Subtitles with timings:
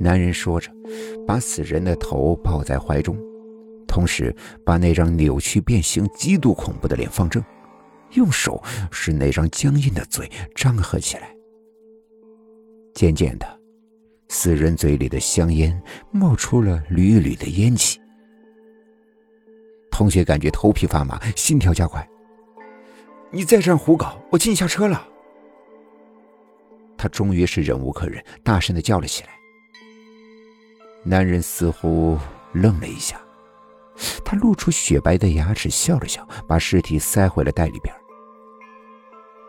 [0.00, 0.70] 男人说着，
[1.26, 3.16] 把死人的头抱在怀中，
[3.86, 7.44] 同时把那张扭曲变形、极度恐怖的脸放正，
[8.12, 11.30] 用手使那张僵硬的嘴张合起来。
[12.94, 13.60] 渐渐的，
[14.28, 15.78] 死人嘴里的香烟
[16.10, 18.00] 冒出了缕缕的烟气。
[19.90, 22.06] 同学感觉头皮发麻，心跳加快。
[23.30, 25.06] 你再这样胡搞，我请你下车了。
[26.96, 29.35] 他终于是忍无可忍，大声的叫了起来。
[31.08, 32.18] 男人似乎
[32.50, 33.16] 愣了一下，
[34.24, 37.94] 他露出雪白的牙齿，笑了笑，把尸体塞回了袋里边。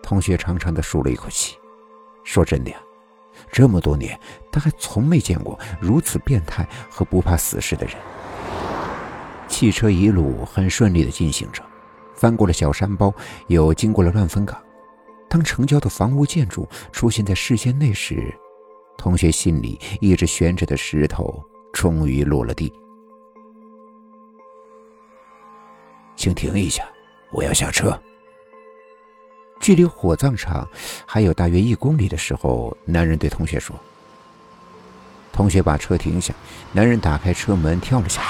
[0.00, 1.58] 同学长长的舒了一口气，
[2.22, 2.76] 说：“真的呀，
[3.50, 4.18] 这么多年，
[4.52, 7.96] 他还从没见过如此变态和不怕死事的人。”
[9.48, 11.60] 汽车一路很顺利的进行着。
[12.14, 13.12] 翻过了小山包，
[13.48, 14.56] 又经过了乱坟岗。
[15.28, 18.32] 当城郊的房屋建筑出现在视线内时，
[19.00, 22.70] 同学心里一直悬着的石头终于落了地。
[26.16, 26.86] 请停一下，
[27.32, 27.98] 我要下车。
[29.58, 30.68] 距离火葬场
[31.06, 33.74] 还有大约一公里的时候，男人对同学说
[35.32, 36.34] ：“同学，把车停下。”
[36.70, 38.28] 男人打开车门，跳了下去。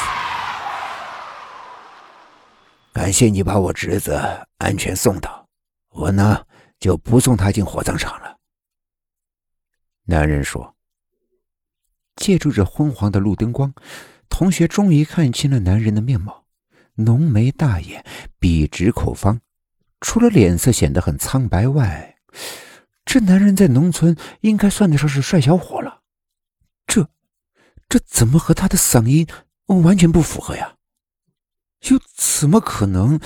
[2.92, 4.20] 感谢你把我侄子
[4.58, 5.44] 安全送到，
[5.90, 6.44] 我呢
[6.78, 8.36] 就不送他进火葬场了。
[10.10, 10.74] 男人说
[12.16, 13.72] ：“借助着昏黄的路灯光，
[14.28, 16.46] 同学终于看清了男人的面貌，
[16.96, 18.04] 浓眉大眼，
[18.40, 19.40] 笔直口方。
[20.00, 22.16] 除了脸色显得很苍白外，
[23.04, 26.02] 这男人在农村应该算得上是帅小伙了。
[26.88, 27.08] 这，
[27.88, 29.28] 这怎么和他的嗓音
[29.66, 30.76] 完全不符合呀？”
[31.88, 33.20] 又怎么可能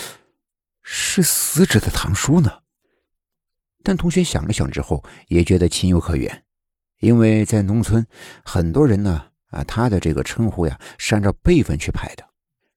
[0.82, 2.60] 是死者的堂叔呢？
[3.82, 6.43] 但同学想了想之后，也觉得情有可原，
[7.00, 8.06] 因为在农村，
[8.44, 12.24] 很多人呢，啊，他的这个称呼呀是按照辈分去排的，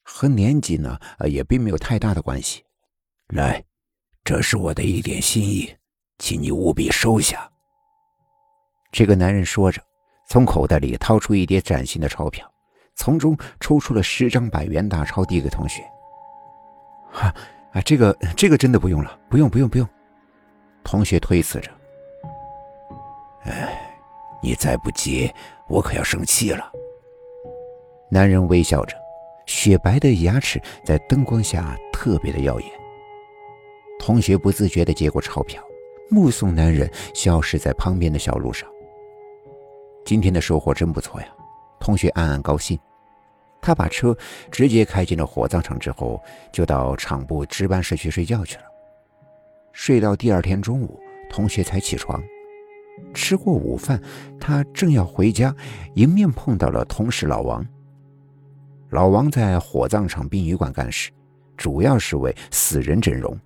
[0.04, 2.64] 和年纪呢，啊，也并没有太大的关系。
[3.30, 3.64] 来，
[4.24, 5.76] 这是我的一点心意，
[6.18, 7.50] 请你务必收下。
[8.92, 9.82] 这个男人说着，
[10.30, 12.50] 从口袋里掏出一叠崭新的钞票。
[13.00, 15.84] 从中抽出了十张百元大钞，递给同学。
[17.14, 17.34] 啊
[17.74, 19.88] 啊，这个这个真的不用了，不用不用不用。
[20.84, 21.70] 同学推辞着。
[23.44, 23.87] 哎，
[24.48, 25.30] 你再不接，
[25.68, 26.72] 我可要生气了。
[28.10, 28.96] 男人微笑着，
[29.46, 32.72] 雪白的牙齿在灯光下特别的耀眼。
[34.00, 35.62] 同学不自觉地接过钞票，
[36.10, 38.70] 目送男人消失在旁边的小路上。
[40.06, 41.28] 今天的收获真不错呀。
[41.78, 42.80] 同学暗暗高兴，
[43.62, 44.16] 他把车
[44.50, 48.64] 直接开进了火葬场，之后就到厂部值班室去睡觉去了。
[49.74, 50.98] 睡到第二天中午，
[51.30, 52.24] 同学才起床。
[53.14, 54.02] 吃过午饭，
[54.40, 55.56] 他正要回家，
[55.96, 57.66] 迎面碰到了同事老王。
[58.90, 61.12] 老王在火葬场殡仪馆干事，
[61.58, 63.38] 主要是为死人整容。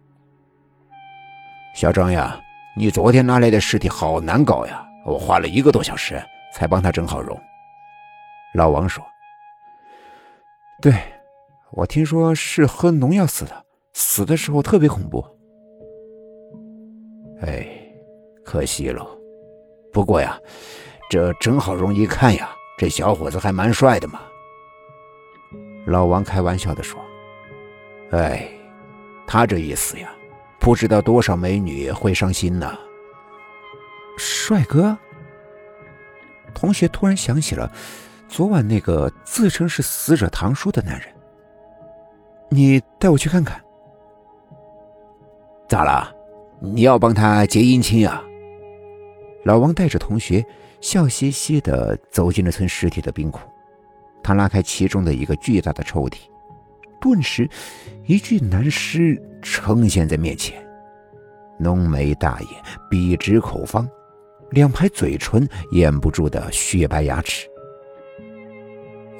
[1.73, 2.39] 小张呀，
[2.75, 6.21] 你昨天拿来的尸体好难搞呀，我花了一个多小时
[6.53, 7.39] 才帮他整好容。
[8.53, 9.03] 老王说
[10.81, 10.93] ：“对，
[11.71, 15.25] 我听说是喝农药死的，死的时候特别恐怖。
[17.41, 17.65] 哎，
[18.43, 19.20] 可惜了。
[19.91, 20.39] 不过呀，
[21.09, 24.21] 这正好容易看呀，这小伙子还蛮帅的嘛。”
[25.85, 26.99] 老王开玩笑的说
[28.11, 28.47] ：“哎，
[29.25, 30.09] 他这一死呀，
[30.59, 32.77] 不知道多少美女会伤心呢。”
[34.17, 34.97] 帅哥，
[36.53, 37.71] 同学突然想起了。
[38.27, 41.07] 昨晚那个自称是死者堂叔的男人，
[42.47, 43.61] 你带我去看看。
[45.67, 46.15] 咋了？
[46.61, 48.23] 你要帮他结姻亲呀？
[49.43, 50.45] 老王带着同学
[50.81, 53.41] 笑嘻嘻的走进了存尸体的冰库，
[54.23, 56.17] 他拉开其中的一个巨大的抽屉，
[56.99, 57.49] 顿时，
[58.05, 60.63] 一具男尸呈现在面前，
[61.59, 62.49] 浓眉大眼，
[62.89, 63.89] 笔直口方，
[64.51, 67.47] 两排嘴唇掩不住的雪白牙齿。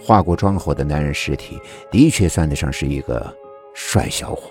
[0.04, 1.60] 化过妆后的男人尸体，
[1.92, 3.36] 的确算得上是一个
[3.74, 4.51] 帅小伙。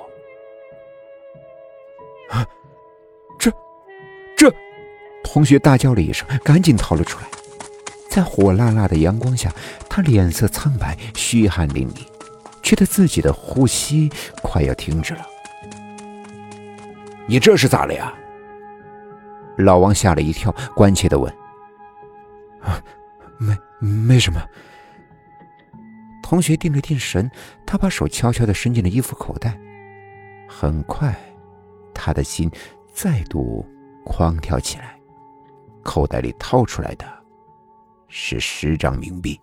[5.32, 7.26] 同学大叫了一声，赶紧逃了出来。
[8.08, 9.54] 在火辣辣的阳光下，
[9.88, 12.00] 他脸色苍白，虚汗淋漓，
[12.64, 14.10] 觉得自己的呼吸
[14.42, 15.24] 快要停止了。
[17.28, 18.12] 你这是咋了呀？
[19.58, 21.32] 老王吓了一跳，关切的问
[22.60, 22.82] ：“啊，
[23.38, 24.42] 没，没什么。”
[26.24, 27.30] 同学定了定神，
[27.64, 29.56] 他把手悄悄地伸进了衣服口袋。
[30.48, 31.14] 很快，
[31.94, 32.50] 他的心
[32.92, 33.64] 再度
[34.04, 34.99] 狂跳起来。
[35.82, 37.06] 口袋里掏出来的
[38.08, 39.40] 是十张冥币。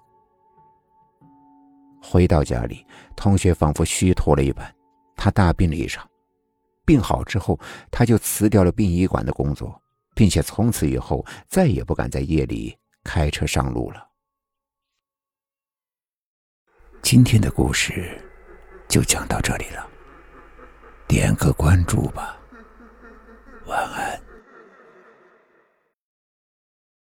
[2.02, 2.86] 回到家里，
[3.16, 4.74] 同学仿佛虚脱了一般，
[5.16, 6.10] 他大病了一场。
[6.86, 7.60] 病好之后，
[7.92, 9.82] 他就辞掉了殡仪馆的工作，
[10.16, 14.08] 并且从此以后再也不敢在夜里开车上路了。
[17.02, 18.22] 今天的故事
[18.88, 19.86] 就讲到这里了，
[21.08, 22.38] 点个关注吧，
[23.66, 24.27] 晚安。